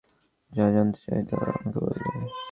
[0.51, 2.09] যা জানতে চাই তা আমাকে বলবে।